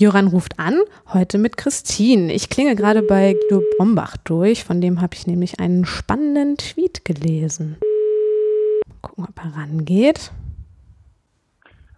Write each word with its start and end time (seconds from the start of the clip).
Joran 0.00 0.28
ruft 0.28 0.60
an, 0.60 0.80
heute 1.12 1.38
mit 1.38 1.56
Christine. 1.56 2.32
Ich 2.32 2.50
klinge 2.50 2.76
gerade 2.76 3.02
bei 3.02 3.34
Guido 3.34 3.64
Brombach 3.76 4.16
durch, 4.18 4.62
von 4.62 4.80
dem 4.80 5.00
habe 5.00 5.16
ich 5.16 5.26
nämlich 5.26 5.58
einen 5.58 5.84
spannenden 5.84 6.56
Tweet 6.56 7.04
gelesen. 7.04 7.78
Mal 8.86 8.94
gucken, 9.02 9.26
ob 9.28 9.44
er 9.44 9.56
rangeht. 9.56 10.30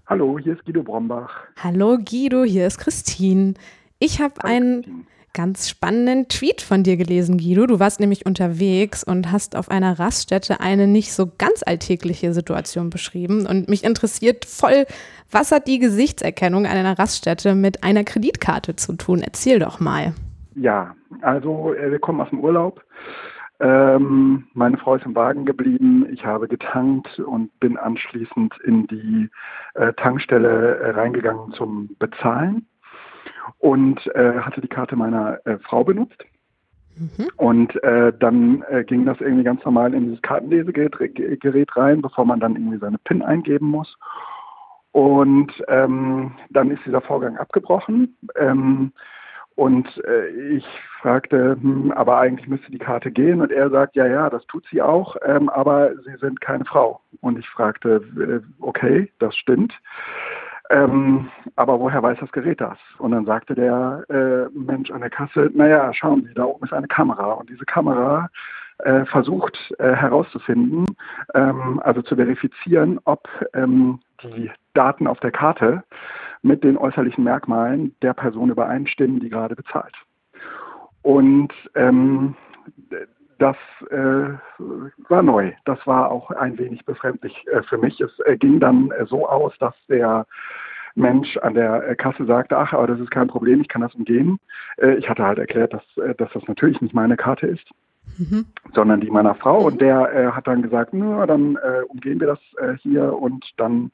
Hallo, 0.06 0.38
hier 0.38 0.54
ist 0.54 0.64
Guido 0.64 0.82
Brombach. 0.82 1.30
Hallo 1.62 1.98
Guido, 1.98 2.44
hier 2.44 2.66
ist 2.66 2.78
Christine. 2.78 3.52
Ich 3.98 4.18
habe 4.18 4.44
einen 4.44 5.06
ganz 5.32 5.68
spannenden 5.68 6.28
Tweet 6.28 6.60
von 6.60 6.82
dir 6.82 6.96
gelesen, 6.96 7.38
Guido. 7.38 7.66
Du 7.66 7.80
warst 7.80 8.00
nämlich 8.00 8.26
unterwegs 8.26 9.04
und 9.04 9.30
hast 9.30 9.56
auf 9.56 9.70
einer 9.70 9.98
Raststätte 9.98 10.60
eine 10.60 10.86
nicht 10.86 11.12
so 11.12 11.30
ganz 11.38 11.62
alltägliche 11.64 12.32
Situation 12.32 12.90
beschrieben. 12.90 13.46
Und 13.46 13.68
mich 13.68 13.84
interessiert 13.84 14.44
voll, 14.44 14.86
was 15.30 15.52
hat 15.52 15.68
die 15.68 15.78
Gesichtserkennung 15.78 16.66
an 16.66 16.76
einer 16.76 16.98
Raststätte 16.98 17.54
mit 17.54 17.84
einer 17.84 18.04
Kreditkarte 18.04 18.76
zu 18.76 18.94
tun? 18.96 19.22
Erzähl 19.22 19.58
doch 19.58 19.80
mal. 19.80 20.14
Ja, 20.54 20.94
also 21.22 21.74
äh, 21.74 21.90
wir 21.90 21.98
kommen 22.00 22.20
aus 22.20 22.30
dem 22.30 22.40
Urlaub. 22.40 22.82
Ähm, 23.60 24.46
meine 24.54 24.78
Frau 24.78 24.96
ist 24.96 25.04
im 25.04 25.14
Wagen 25.14 25.44
geblieben. 25.44 26.06
Ich 26.10 26.24
habe 26.24 26.48
getankt 26.48 27.18
und 27.20 27.58
bin 27.60 27.76
anschließend 27.76 28.54
in 28.64 28.86
die 28.86 29.28
äh, 29.74 29.92
Tankstelle 29.92 30.78
äh, 30.78 30.90
reingegangen 30.90 31.52
zum 31.52 31.94
Bezahlen 31.98 32.66
und 33.58 34.06
äh, 34.14 34.40
hatte 34.40 34.60
die 34.60 34.68
Karte 34.68 34.96
meiner 34.96 35.44
äh, 35.46 35.58
Frau 35.58 35.84
benutzt. 35.84 36.24
Mhm. 36.96 37.28
Und 37.36 37.82
äh, 37.82 38.12
dann 38.18 38.62
äh, 38.68 38.84
ging 38.84 39.06
das 39.06 39.20
irgendwie 39.20 39.44
ganz 39.44 39.64
normal 39.64 39.94
in 39.94 40.04
dieses 40.04 40.22
Kartenlesegerät 40.22 41.40
Gerät 41.40 41.76
rein, 41.76 42.02
bevor 42.02 42.24
man 42.24 42.40
dann 42.40 42.56
irgendwie 42.56 42.78
seine 42.78 42.98
PIN 42.98 43.22
eingeben 43.22 43.68
muss. 43.68 43.96
Und 44.92 45.52
ähm, 45.68 46.32
dann 46.50 46.70
ist 46.70 46.84
dieser 46.84 47.00
Vorgang 47.00 47.36
abgebrochen. 47.36 48.16
Ähm, 48.36 48.92
und 49.54 49.86
äh, 50.04 50.28
ich 50.56 50.66
fragte, 51.00 51.56
hm, 51.60 51.92
aber 51.92 52.18
eigentlich 52.18 52.48
müsste 52.48 52.70
die 52.70 52.78
Karte 52.78 53.10
gehen. 53.10 53.40
Und 53.40 53.52
er 53.52 53.70
sagt, 53.70 53.94
ja, 53.94 54.06
ja, 54.06 54.30
das 54.30 54.44
tut 54.46 54.66
sie 54.70 54.82
auch, 54.82 55.16
ähm, 55.24 55.48
aber 55.48 55.94
Sie 56.04 56.16
sind 56.18 56.40
keine 56.40 56.64
Frau. 56.64 57.00
Und 57.20 57.38
ich 57.38 57.48
fragte, 57.48 58.42
okay, 58.60 59.12
das 59.18 59.36
stimmt. 59.36 59.72
Ähm, 60.70 61.28
aber 61.56 61.80
woher 61.80 62.02
weiß 62.02 62.18
das 62.20 62.30
Gerät 62.30 62.60
das? 62.60 62.78
Und 62.98 63.10
dann 63.10 63.26
sagte 63.26 63.56
der 63.56 64.04
äh, 64.08 64.56
Mensch 64.56 64.90
an 64.92 65.00
der 65.00 65.10
Kasse, 65.10 65.50
naja, 65.52 65.92
schauen 65.92 66.24
Sie, 66.24 66.32
da 66.34 66.44
oben 66.44 66.64
ist 66.64 66.72
eine 66.72 66.86
Kamera. 66.86 67.32
Und 67.32 67.50
diese 67.50 67.64
Kamera 67.64 68.28
äh, 68.78 69.04
versucht 69.06 69.58
äh, 69.78 69.92
herauszufinden, 69.92 70.86
ähm, 71.34 71.80
also 71.82 72.02
zu 72.02 72.14
verifizieren, 72.14 73.00
ob 73.04 73.28
ähm, 73.52 73.98
die 74.22 74.50
Daten 74.74 75.08
auf 75.08 75.18
der 75.18 75.32
Karte 75.32 75.82
mit 76.42 76.62
den 76.62 76.78
äußerlichen 76.78 77.24
Merkmalen 77.24 77.94
der 78.00 78.14
Person 78.14 78.50
übereinstimmen, 78.50 79.18
die 79.18 79.28
gerade 79.28 79.56
bezahlt. 79.56 79.94
Und 81.02 81.52
ähm, 81.74 82.36
das 83.38 83.56
äh, 83.90 84.34
war 85.08 85.22
neu. 85.22 85.52
Das 85.64 85.84
war 85.86 86.10
auch 86.10 86.30
ein 86.30 86.58
wenig 86.58 86.84
befremdlich 86.84 87.34
äh, 87.48 87.62
für 87.62 87.78
mich. 87.78 88.00
Es 88.00 88.12
äh, 88.26 88.36
ging 88.36 88.60
dann 88.60 88.90
äh, 88.92 89.06
so 89.06 89.26
aus, 89.26 89.52
dass 89.58 89.74
der 89.88 90.26
Mensch 90.94 91.36
an 91.38 91.54
der 91.54 91.88
äh, 91.88 91.94
Kasse 91.94 92.24
sagte, 92.26 92.56
ach, 92.56 92.72
aber 92.72 92.86
das 92.86 93.00
ist 93.00 93.10
kein 93.10 93.28
Problem, 93.28 93.60
ich 93.60 93.68
kann 93.68 93.82
das 93.82 93.94
umgehen. 93.94 94.38
Äh, 94.76 94.94
ich 94.94 95.08
hatte 95.08 95.24
halt 95.24 95.38
erklärt, 95.38 95.72
dass, 95.72 95.82
dass 96.16 96.30
das 96.32 96.42
natürlich 96.48 96.80
nicht 96.80 96.94
meine 96.94 97.16
Karte 97.16 97.46
ist, 97.46 97.68
mhm. 98.18 98.46
sondern 98.74 99.00
die 99.00 99.10
meiner 99.10 99.34
Frau. 99.34 99.58
Und 99.66 99.80
der 99.80 100.34
hat 100.34 100.46
dann 100.46 100.62
gesagt, 100.62 100.92
na, 100.92 101.26
dann 101.26 101.56
umgehen 101.88 102.20
wir 102.20 102.26
das 102.26 102.40
hier 102.82 103.16
und 103.16 103.44
dann 103.56 103.90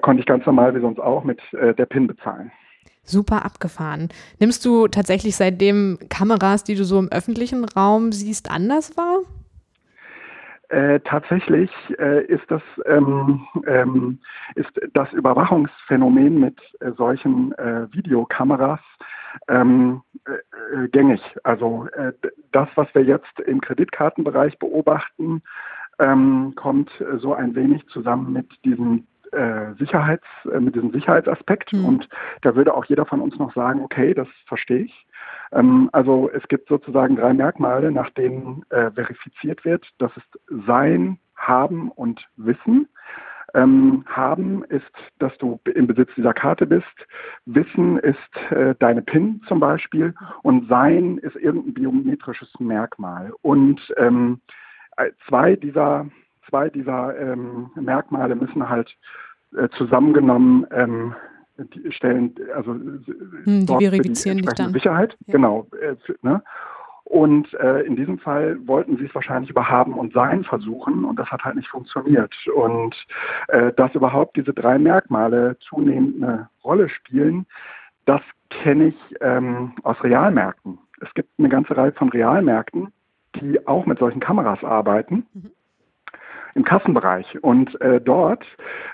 konnte 0.00 0.20
ich 0.20 0.26
ganz 0.26 0.46
normal 0.46 0.74
wie 0.74 0.80
sonst 0.80 1.00
auch 1.00 1.24
mit 1.24 1.40
der 1.52 1.86
PIN 1.86 2.06
bezahlen. 2.06 2.52
Super 3.04 3.44
abgefahren. 3.44 4.10
Nimmst 4.38 4.64
du 4.64 4.86
tatsächlich 4.86 5.34
seitdem 5.34 5.98
Kameras, 6.08 6.62
die 6.62 6.76
du 6.76 6.84
so 6.84 6.98
im 7.00 7.08
öffentlichen 7.10 7.64
Raum 7.64 8.12
siehst, 8.12 8.50
anders 8.50 8.96
wahr? 8.96 9.22
Äh, 10.72 11.00
tatsächlich 11.00 11.70
äh, 11.98 12.24
ist, 12.24 12.50
das, 12.50 12.62
ähm, 12.86 13.46
ähm, 13.66 14.18
ist 14.54 14.70
das 14.94 15.12
Überwachungsphänomen 15.12 16.40
mit 16.40 16.58
äh, 16.80 16.92
solchen 16.92 17.52
äh, 17.58 17.92
Videokameras 17.92 18.80
ähm, 19.48 20.00
äh, 20.24 20.88
gängig. 20.88 21.20
Also 21.44 21.88
äh, 21.92 22.14
das, 22.52 22.70
was 22.74 22.88
wir 22.94 23.02
jetzt 23.02 23.38
im 23.40 23.60
Kreditkartenbereich 23.60 24.58
beobachten, 24.58 25.42
ähm, 25.98 26.54
kommt 26.56 26.90
so 27.18 27.34
ein 27.34 27.54
wenig 27.54 27.86
zusammen 27.88 28.32
mit 28.32 28.48
diesen 28.64 29.06
äh, 29.32 29.74
Sicherheits, 29.78 30.26
äh, 30.52 30.60
mit 30.60 30.74
diesem 30.74 30.92
Sicherheitsaspekt. 30.92 31.72
Mhm. 31.72 31.84
Und 31.84 32.08
da 32.42 32.54
würde 32.54 32.74
auch 32.74 32.84
jeder 32.84 33.06
von 33.06 33.20
uns 33.20 33.38
noch 33.38 33.54
sagen, 33.54 33.80
okay, 33.80 34.14
das 34.14 34.28
verstehe 34.46 34.84
ich. 34.84 35.06
Ähm, 35.52 35.90
also 35.92 36.30
es 36.32 36.46
gibt 36.48 36.68
sozusagen 36.68 37.16
drei 37.16 37.32
Merkmale, 37.32 37.90
nach 37.90 38.10
denen 38.10 38.64
äh, 38.70 38.90
verifiziert 38.90 39.64
wird. 39.64 39.86
Das 39.98 40.10
ist 40.16 40.66
Sein, 40.66 41.18
Haben 41.36 41.90
und 41.90 42.26
Wissen. 42.36 42.88
Ähm, 43.54 44.04
haben 44.06 44.64
ist, 44.64 44.90
dass 45.18 45.36
du 45.36 45.60
im 45.74 45.86
Besitz 45.86 46.10
dieser 46.16 46.32
Karte 46.32 46.66
bist. 46.66 46.86
Wissen 47.44 47.98
ist 47.98 48.50
äh, 48.50 48.74
deine 48.78 49.02
PIN 49.02 49.42
zum 49.46 49.60
Beispiel. 49.60 50.14
Und 50.42 50.68
Sein 50.68 51.18
ist 51.18 51.36
irgendein 51.36 51.74
biometrisches 51.74 52.50
Merkmal. 52.58 53.32
Und 53.42 53.92
ähm, 53.98 54.40
äh, 54.96 55.10
zwei 55.28 55.56
dieser 55.56 56.06
zwei 56.52 56.68
dieser 56.68 57.18
ähm, 57.18 57.70
Merkmale 57.74 58.36
müssen 58.36 58.68
halt 58.68 58.94
äh, 59.56 59.68
zusammengenommen 59.70 60.66
ähm, 60.70 61.14
die 61.56 61.92
stellen, 61.92 62.34
also 62.54 62.72
hm, 62.74 63.66
die 63.66 63.76
verifizieren 63.78 64.38
die 64.38 64.44
dann. 64.44 64.72
Sicherheit, 64.72 65.16
ja. 65.26 65.32
genau. 65.32 65.66
Äh, 65.80 65.96
ne? 66.22 66.42
Und 67.04 67.52
äh, 67.54 67.82
in 67.82 67.96
diesem 67.96 68.18
Fall 68.18 68.58
wollten 68.66 68.96
sie 68.96 69.04
es 69.04 69.14
wahrscheinlich 69.14 69.50
über 69.50 69.68
Haben 69.68 69.94
und 69.94 70.12
Sein 70.12 70.44
versuchen 70.44 71.04
und 71.04 71.18
das 71.18 71.30
hat 71.30 71.44
halt 71.44 71.56
nicht 71.56 71.68
funktioniert. 71.68 72.34
Und 72.54 72.94
äh, 73.48 73.72
dass 73.72 73.94
überhaupt 73.94 74.36
diese 74.36 74.52
drei 74.52 74.78
Merkmale 74.78 75.56
zunehmend 75.60 76.22
eine 76.22 76.48
Rolle 76.64 76.88
spielen, 76.88 77.46
das 78.06 78.22
kenne 78.50 78.88
ich 78.88 79.16
ähm, 79.20 79.72
aus 79.82 80.02
Realmärkten. 80.02 80.78
Es 81.00 81.12
gibt 81.14 81.28
eine 81.38 81.48
ganze 81.48 81.76
Reihe 81.76 81.92
von 81.92 82.08
Realmärkten, 82.08 82.92
die 83.36 83.66
auch 83.66 83.84
mit 83.86 83.98
solchen 83.98 84.20
Kameras 84.20 84.62
arbeiten. 84.64 85.26
Mhm 85.34 85.50
im 86.54 86.64
Kassenbereich. 86.64 87.42
Und 87.42 87.80
äh, 87.80 88.00
dort 88.00 88.44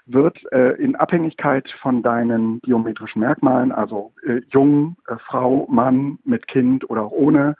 wird 0.06 0.38
äh, 0.52 0.72
in 0.82 0.96
Abhängigkeit 0.96 1.68
von 1.80 2.02
deinen 2.02 2.60
biometrischen 2.60 3.20
Merkmalen, 3.20 3.72
also 3.72 4.12
äh, 4.26 4.40
jung, 4.50 4.96
äh, 5.08 5.16
Frau, 5.26 5.66
Mann, 5.70 6.18
mit 6.24 6.46
Kind 6.48 6.88
oder 6.88 7.02
auch 7.02 7.12
ohne, 7.12 7.56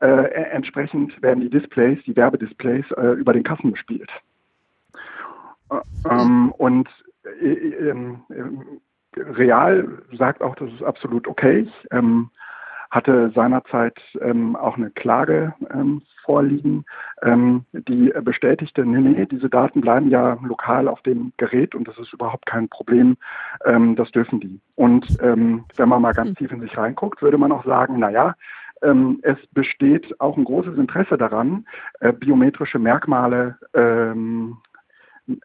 äh, 0.00 0.06
e-, 0.06 0.50
entsprechend 0.52 1.20
werden 1.22 1.40
die 1.40 1.50
Displays, 1.50 1.98
die 2.04 2.16
Werbedisplays 2.16 2.90
äh, 2.92 3.12
über 3.12 3.32
den 3.32 3.42
Kassen 3.42 3.72
bespielt. 3.72 4.10
Ähm, 6.08 6.52
und 6.58 6.88
ähm, 7.40 8.20
Real 9.16 10.02
sagt 10.12 10.42
auch, 10.42 10.54
das 10.56 10.72
ist 10.72 10.82
absolut 10.82 11.26
okay. 11.26 11.68
Ähm, 11.90 12.30
hatte 12.92 13.32
seinerzeit 13.34 13.98
ähm, 14.20 14.54
auch 14.54 14.76
eine 14.76 14.90
Klage 14.90 15.54
ähm, 15.72 16.02
vorliegen, 16.24 16.84
ähm, 17.22 17.64
die 17.72 18.12
bestätigte, 18.22 18.84
nee, 18.84 19.00
nee, 19.00 19.26
diese 19.26 19.48
Daten 19.48 19.80
bleiben 19.80 20.10
ja 20.10 20.38
lokal 20.42 20.88
auf 20.88 21.00
dem 21.00 21.32
Gerät 21.38 21.74
und 21.74 21.88
das 21.88 21.98
ist 21.98 22.12
überhaupt 22.12 22.44
kein 22.44 22.68
Problem, 22.68 23.16
ähm, 23.64 23.96
das 23.96 24.10
dürfen 24.12 24.40
die. 24.40 24.60
Und 24.74 25.06
ähm, 25.22 25.64
wenn 25.76 25.88
man 25.88 26.02
mal 26.02 26.12
ganz 26.12 26.28
hm. 26.28 26.36
tief 26.36 26.52
in 26.52 26.60
sich 26.60 26.76
reinguckt, 26.76 27.22
würde 27.22 27.38
man 27.38 27.50
auch 27.50 27.64
sagen, 27.64 27.98
naja, 27.98 28.34
ähm, 28.82 29.20
es 29.22 29.38
besteht 29.52 30.20
auch 30.20 30.36
ein 30.36 30.44
großes 30.44 30.76
Interesse 30.76 31.16
daran, 31.16 31.66
äh, 32.00 32.12
biometrische 32.12 32.78
Merkmale 32.78 33.56
ähm, 33.72 34.58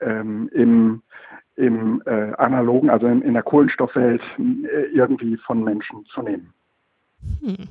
im, 0.02 1.02
im 1.56 2.02
äh, 2.06 2.34
analogen, 2.34 2.90
also 2.90 3.08
in, 3.08 3.22
in 3.22 3.36
der 3.36 3.44
Kohlenstoffwelt 3.44 4.22
äh, 4.38 4.88
irgendwie 4.92 5.38
von 5.38 5.64
Menschen 5.64 6.04
zu 6.08 6.24
nehmen. 6.24 6.54
Hm. 7.42 7.68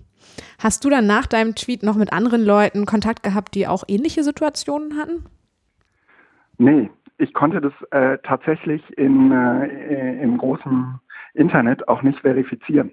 Hast 0.58 0.84
du 0.84 0.90
dann 0.90 1.06
nach 1.06 1.26
deinem 1.26 1.54
Tweet 1.54 1.82
noch 1.82 1.96
mit 1.96 2.12
anderen 2.12 2.44
Leuten 2.44 2.86
Kontakt 2.86 3.22
gehabt, 3.22 3.54
die 3.54 3.66
auch 3.66 3.84
ähnliche 3.88 4.22
Situationen 4.22 4.96
hatten? 4.96 5.26
Nee, 6.58 6.90
ich 7.18 7.34
konnte 7.34 7.60
das 7.60 7.72
äh, 7.90 8.18
tatsächlich 8.22 8.82
in, 8.96 9.32
äh, 9.32 10.22
im 10.22 10.38
großen 10.38 10.98
Internet 11.34 11.88
auch 11.88 12.02
nicht 12.02 12.20
verifizieren. 12.20 12.92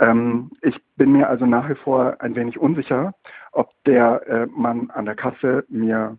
Ähm, 0.00 0.50
ich 0.62 0.76
bin 0.96 1.12
mir 1.12 1.28
also 1.28 1.46
nach 1.46 1.68
wie 1.68 1.76
vor 1.76 2.16
ein 2.20 2.34
wenig 2.34 2.58
unsicher, 2.58 3.14
ob 3.52 3.70
der 3.84 4.26
äh, 4.26 4.46
Mann 4.46 4.90
an 4.90 5.04
der 5.04 5.14
Kasse 5.14 5.64
mir 5.68 6.18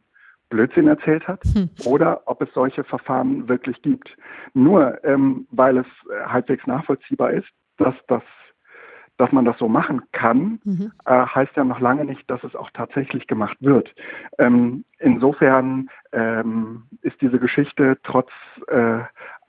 Blödsinn 0.49 0.87
erzählt 0.87 1.27
hat 1.27 1.43
hm. 1.53 1.69
oder 1.85 2.21
ob 2.25 2.41
es 2.41 2.49
solche 2.53 2.83
Verfahren 2.83 3.49
wirklich 3.49 3.81
gibt. 3.81 4.09
Nur 4.53 5.03
ähm, 5.03 5.47
weil 5.51 5.77
es 5.77 5.87
äh, 6.09 6.25
halbwegs 6.27 6.65
nachvollziehbar 6.67 7.31
ist, 7.31 7.47
dass 7.77 7.95
das 8.07 8.23
dass 9.17 9.31
man 9.31 9.45
das 9.45 9.57
so 9.57 9.67
machen 9.67 10.01
kann, 10.11 10.59
mhm. 10.63 10.91
äh, 11.05 11.25
heißt 11.25 11.55
ja 11.55 11.63
noch 11.63 11.79
lange 11.79 12.05
nicht, 12.05 12.29
dass 12.29 12.43
es 12.43 12.55
auch 12.55 12.69
tatsächlich 12.71 13.27
gemacht 13.27 13.57
wird. 13.61 13.93
Ähm, 14.37 14.83
insofern 14.99 15.89
ähm, 16.11 16.83
ist 17.01 17.21
diese 17.21 17.39
Geschichte 17.39 17.97
trotz 18.03 18.29
äh, 18.67 18.99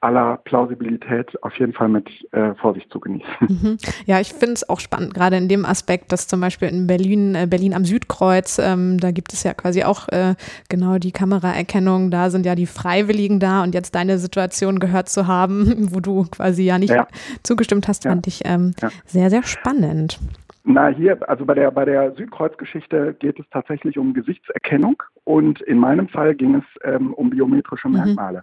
aller 0.00 0.38
Plausibilität 0.44 1.42
auf 1.42 1.58
jeden 1.58 1.72
Fall 1.72 1.88
mit 1.88 2.08
äh, 2.32 2.54
Vorsicht 2.54 2.90
zu 2.90 3.00
genießen. 3.00 3.30
Mhm. 3.40 3.76
Ja, 4.06 4.20
ich 4.20 4.32
finde 4.32 4.54
es 4.54 4.68
auch 4.68 4.80
spannend, 4.80 5.14
gerade 5.14 5.36
in 5.36 5.48
dem 5.48 5.64
Aspekt, 5.64 6.12
dass 6.12 6.28
zum 6.28 6.40
Beispiel 6.40 6.68
in 6.68 6.86
Berlin, 6.86 7.34
äh, 7.34 7.46
Berlin 7.48 7.74
am 7.74 7.84
Südkreuz, 7.84 8.58
ähm, 8.58 8.98
da 8.98 9.10
gibt 9.10 9.32
es 9.32 9.42
ja 9.42 9.54
quasi 9.54 9.84
auch 9.84 10.08
äh, 10.08 10.34
genau 10.68 10.98
die 10.98 11.12
Kameraerkennung, 11.12 12.10
da 12.10 12.30
sind 12.30 12.46
ja 12.46 12.54
die 12.54 12.66
Freiwilligen 12.66 13.40
da 13.40 13.62
und 13.62 13.74
jetzt 13.74 13.94
deine 13.94 14.18
Situation 14.18 14.78
gehört 14.78 15.08
zu 15.08 15.26
haben, 15.26 15.88
wo 15.94 16.00
du 16.00 16.24
quasi 16.24 16.64
ja 16.64 16.78
nicht 16.78 16.90
ja. 16.90 17.06
zugestimmt 17.42 17.88
hast, 17.88 18.04
fand 18.04 18.26
ja. 18.26 18.30
ich 18.30 18.42
ähm, 18.44 18.74
ja. 18.80 18.90
sehr, 19.06 19.30
sehr 19.30 19.42
spannend. 19.42 20.18
Na, 20.68 20.88
hier, 20.88 21.16
also 21.28 21.46
bei 21.46 21.54
der, 21.54 21.70
bei 21.70 21.84
der 21.84 22.12
Südkreuz-Geschichte 22.16 23.14
geht 23.20 23.38
es 23.38 23.46
tatsächlich 23.52 23.98
um 23.98 24.14
Gesichtserkennung 24.14 25.00
und 25.22 25.60
in 25.60 25.78
meinem 25.78 26.08
Fall 26.08 26.34
ging 26.34 26.56
es 26.56 26.64
ähm, 26.82 27.14
um 27.14 27.30
biometrische 27.30 27.86
mhm. 27.88 27.94
Merkmale. 27.94 28.38
Mhm. 28.38 28.42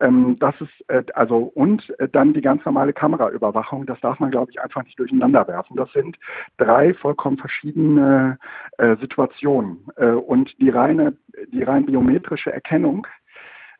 Ähm, 0.00 0.36
das 0.40 0.54
ist, 0.60 0.88
äh, 0.88 1.04
also, 1.14 1.52
und 1.54 1.88
äh, 1.98 2.08
dann 2.08 2.34
die 2.34 2.40
ganz 2.40 2.64
normale 2.64 2.92
Kameraüberwachung, 2.92 3.86
das 3.86 4.00
darf 4.00 4.18
man, 4.20 4.30
glaube 4.30 4.50
ich, 4.50 4.60
einfach 4.60 4.82
nicht 4.84 4.98
durcheinander 4.98 5.46
werfen. 5.46 5.76
Das 5.76 5.92
sind 5.92 6.16
drei 6.56 6.94
vollkommen 6.94 7.38
verschiedene 7.38 8.38
äh, 8.78 8.96
Situationen. 8.96 9.86
Äh, 9.96 10.08
und 10.10 10.58
die 10.60 10.70
reine, 10.70 11.16
die 11.52 11.62
rein 11.62 11.86
biometrische 11.86 12.52
Erkennung, 12.52 13.06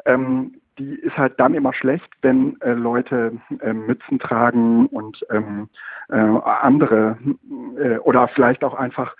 ähm, 0.06 0.54
die 0.78 0.94
ist 0.94 1.16
halt 1.16 1.38
dann 1.38 1.54
immer 1.54 1.72
schlecht, 1.72 2.08
wenn 2.22 2.60
äh, 2.60 2.72
Leute 2.72 3.32
äh, 3.60 3.72
Mützen 3.72 4.18
tragen 4.18 4.86
und 4.86 5.24
ähm, 5.30 5.68
äh, 6.08 6.16
andere 6.16 7.16
äh, 7.78 7.98
oder 7.98 8.28
vielleicht 8.28 8.64
auch 8.64 8.74
einfach 8.74 9.14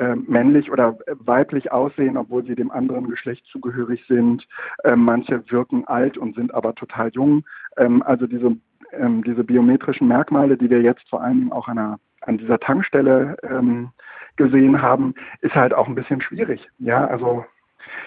äh, 0.00 0.16
männlich 0.16 0.72
oder 0.72 0.98
weiblich 1.06 1.70
aussehen, 1.70 2.16
obwohl 2.16 2.44
sie 2.44 2.54
dem 2.54 2.70
anderen 2.70 3.08
Geschlecht 3.08 3.44
zugehörig 3.52 4.02
sind. 4.08 4.48
Äh, 4.82 4.96
manche 4.96 5.42
wirken 5.50 5.86
alt 5.86 6.16
und 6.16 6.34
sind 6.36 6.54
aber 6.54 6.74
total 6.74 7.10
jung. 7.10 7.44
Ähm, 7.76 8.02
also 8.02 8.26
diese, 8.26 8.56
ähm, 8.92 9.22
diese 9.24 9.44
biometrischen 9.44 10.08
Merkmale, 10.08 10.56
die 10.56 10.70
wir 10.70 10.80
jetzt 10.80 11.06
vor 11.10 11.22
allem 11.22 11.52
auch 11.52 11.68
an, 11.68 11.78
einer, 11.78 12.00
an 12.22 12.38
dieser 12.38 12.58
Tankstelle 12.58 13.36
ähm, 13.42 13.90
gesehen 14.36 14.80
haben, 14.80 15.14
ist 15.42 15.54
halt 15.54 15.74
auch 15.74 15.86
ein 15.86 15.94
bisschen 15.94 16.22
schwierig. 16.22 16.66
Ja, 16.78 17.06
also 17.06 17.44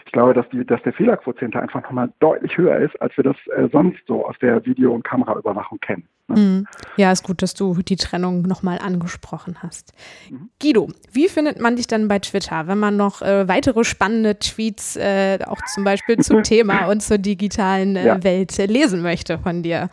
ich 0.06 0.12
glaube, 0.12 0.34
dass, 0.34 0.48
die, 0.50 0.66
dass 0.66 0.82
der 0.84 0.94
Fehlerquotient 0.94 1.56
einfach 1.56 1.82
nochmal 1.82 2.12
deutlich 2.20 2.58
höher 2.58 2.78
ist, 2.78 3.00
als 3.02 3.16
wir 3.18 3.24
das 3.24 3.36
äh, 3.56 3.68
sonst 3.72 4.00
so 4.08 4.26
aus 4.26 4.36
der 4.42 4.66
Video- 4.66 4.94
und 4.94 5.04
Kameraüberwachung 5.04 5.80
kennen. 5.80 6.08
Ne? 6.28 6.40
Mhm. 6.40 6.68
Ja, 6.98 7.12
ist 7.12 7.24
gut, 7.24 7.42
dass 7.42 7.54
du 7.54 7.74
die 7.76 7.96
Trennung 7.96 8.44
nochmal 8.44 8.80
angesprochen 8.80 9.58
hast. 9.62 9.94
Mhm. 10.30 10.50
Guido, 10.62 10.90
wie 11.12 11.28
findet 11.28 11.60
man 11.60 11.76
dich 11.76 11.88
dann 11.88 12.08
bei 12.08 12.20
Twitter, 12.20 12.68
wenn 12.68 12.80
man 12.80 12.98
noch 12.98 13.22
äh, 13.22 13.48
weitere 13.48 13.84
spannende 13.84 14.40
Tweets 14.40 14.96
äh, 14.96 15.40
auch 15.46 15.62
zum 15.74 15.84
Beispiel 15.84 16.18
zum 16.20 16.44
Thema 16.44 16.88
und 16.88 17.02
zur 17.02 17.18
digitalen 17.18 17.96
äh, 17.96 18.06
ja. 18.06 18.24
Welt 18.24 18.58
lesen 18.58 19.02
möchte 19.02 19.38
von 19.40 19.64
dir? 19.64 19.90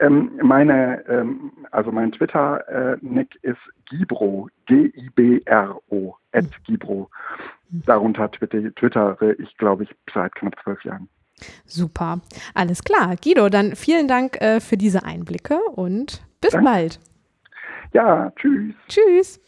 Ähm, 0.00 0.30
meine, 0.42 1.04
ähm, 1.08 1.50
also 1.72 1.90
mein 1.90 2.12
Twitter-Nick 2.12 3.36
ist 3.42 3.58
Gibro, 3.86 4.48
G-I-B-R-O, 4.66 6.16
at 6.32 6.44
mhm. 6.44 6.50
Gibro. 6.64 7.10
Darunter 7.70 8.30
twitter, 8.30 8.74
twittere 8.74 9.34
ich, 9.34 9.56
glaube 9.58 9.84
ich, 9.84 9.90
seit 10.12 10.34
knapp 10.34 10.56
zwölf 10.62 10.82
Jahren. 10.84 11.08
Super, 11.64 12.20
alles 12.54 12.82
klar. 12.82 13.14
Guido, 13.22 13.48
dann 13.48 13.76
vielen 13.76 14.08
Dank 14.08 14.40
äh, 14.40 14.60
für 14.60 14.76
diese 14.76 15.04
Einblicke 15.04 15.58
und 15.76 16.22
bis 16.40 16.52
Danke. 16.52 16.64
bald. 16.64 17.00
Ja, 17.92 18.32
tschüss. 18.36 18.74
Tschüss. 18.88 19.40